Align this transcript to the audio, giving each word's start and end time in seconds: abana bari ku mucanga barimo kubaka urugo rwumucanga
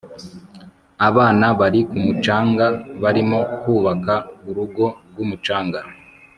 abana 1.07 1.45
bari 1.59 1.79
ku 1.89 1.97
mucanga 2.05 2.65
barimo 3.03 3.39
kubaka 3.61 4.15
urugo 4.49 4.85
rwumucanga 5.09 5.79